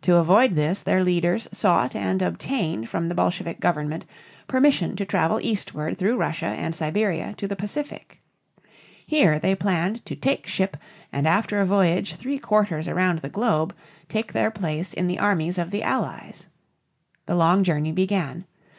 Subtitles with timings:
[0.00, 4.06] To avoid this their leaders sought and obtained from the Bolshevik government
[4.46, 8.22] permission to travel eastward through Russia and Siberia to the Pacific.
[9.06, 10.78] Here they planned to take ship
[11.12, 13.74] and after a voyage three quarters around the globe
[14.08, 16.46] take their place in the armies of the Allies.
[17.26, 18.46] The long journey began.